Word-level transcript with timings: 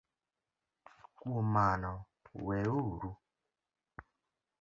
Kuom 1.17 1.45
mano, 1.53 1.93
weuru 2.45 3.09